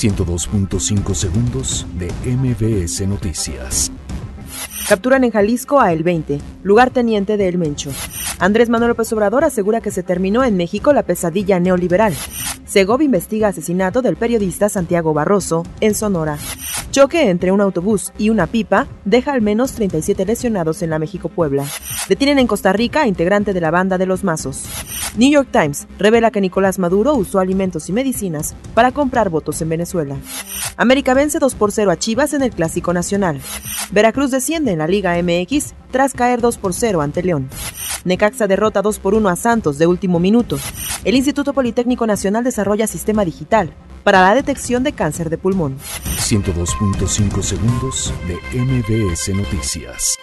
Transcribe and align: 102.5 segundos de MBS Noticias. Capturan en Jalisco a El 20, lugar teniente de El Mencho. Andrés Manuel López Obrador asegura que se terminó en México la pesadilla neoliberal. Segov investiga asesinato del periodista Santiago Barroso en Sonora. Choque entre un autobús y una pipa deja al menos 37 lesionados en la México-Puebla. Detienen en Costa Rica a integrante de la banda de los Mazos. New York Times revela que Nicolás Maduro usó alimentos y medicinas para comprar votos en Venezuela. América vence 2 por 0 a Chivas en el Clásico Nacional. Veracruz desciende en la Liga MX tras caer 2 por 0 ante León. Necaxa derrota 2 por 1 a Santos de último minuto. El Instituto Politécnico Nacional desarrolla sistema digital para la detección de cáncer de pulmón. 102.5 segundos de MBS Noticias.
102.5 0.00 1.14
segundos 1.14 1.86
de 1.98 2.10
MBS 2.24 3.06
Noticias. 3.06 3.92
Capturan 4.88 5.24
en 5.24 5.30
Jalisco 5.30 5.78
a 5.78 5.92
El 5.92 6.02
20, 6.04 6.38
lugar 6.62 6.90
teniente 6.90 7.36
de 7.36 7.46
El 7.48 7.58
Mencho. 7.58 7.90
Andrés 8.38 8.70
Manuel 8.70 8.92
López 8.92 9.12
Obrador 9.12 9.44
asegura 9.44 9.82
que 9.82 9.90
se 9.90 10.02
terminó 10.02 10.42
en 10.42 10.56
México 10.56 10.94
la 10.94 11.02
pesadilla 11.02 11.60
neoliberal. 11.60 12.14
Segov 12.64 13.02
investiga 13.02 13.48
asesinato 13.48 14.00
del 14.00 14.16
periodista 14.16 14.70
Santiago 14.70 15.12
Barroso 15.12 15.64
en 15.82 15.94
Sonora. 15.94 16.38
Choque 16.92 17.28
entre 17.28 17.52
un 17.52 17.60
autobús 17.60 18.14
y 18.16 18.30
una 18.30 18.46
pipa 18.46 18.86
deja 19.04 19.34
al 19.34 19.42
menos 19.42 19.72
37 19.72 20.24
lesionados 20.24 20.80
en 20.80 20.88
la 20.88 20.98
México-Puebla. 20.98 21.66
Detienen 22.10 22.40
en 22.40 22.48
Costa 22.48 22.72
Rica 22.72 23.02
a 23.02 23.06
integrante 23.06 23.52
de 23.52 23.60
la 23.60 23.70
banda 23.70 23.96
de 23.96 24.04
los 24.04 24.24
Mazos. 24.24 24.64
New 25.16 25.30
York 25.30 25.46
Times 25.52 25.86
revela 25.96 26.32
que 26.32 26.40
Nicolás 26.40 26.80
Maduro 26.80 27.14
usó 27.14 27.38
alimentos 27.38 27.88
y 27.88 27.92
medicinas 27.92 28.56
para 28.74 28.90
comprar 28.90 29.30
votos 29.30 29.62
en 29.62 29.68
Venezuela. 29.68 30.16
América 30.76 31.14
vence 31.14 31.38
2 31.38 31.54
por 31.54 31.70
0 31.70 31.88
a 31.88 31.96
Chivas 31.96 32.34
en 32.34 32.42
el 32.42 32.50
Clásico 32.50 32.92
Nacional. 32.92 33.40
Veracruz 33.92 34.32
desciende 34.32 34.72
en 34.72 34.78
la 34.78 34.88
Liga 34.88 35.16
MX 35.22 35.72
tras 35.92 36.12
caer 36.12 36.40
2 36.40 36.58
por 36.58 36.74
0 36.74 37.00
ante 37.00 37.22
León. 37.22 37.48
Necaxa 38.04 38.48
derrota 38.48 38.82
2 38.82 38.98
por 38.98 39.14
1 39.14 39.28
a 39.28 39.36
Santos 39.36 39.78
de 39.78 39.86
último 39.86 40.18
minuto. 40.18 40.58
El 41.04 41.14
Instituto 41.14 41.52
Politécnico 41.52 42.08
Nacional 42.08 42.42
desarrolla 42.42 42.88
sistema 42.88 43.24
digital 43.24 43.72
para 44.02 44.20
la 44.20 44.34
detección 44.34 44.82
de 44.82 44.94
cáncer 44.94 45.30
de 45.30 45.38
pulmón. 45.38 45.78
102.5 46.18 47.40
segundos 47.40 48.12
de 48.26 48.58
MBS 48.58 49.28
Noticias. 49.28 50.18